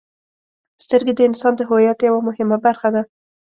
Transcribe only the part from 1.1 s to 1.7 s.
د انسان د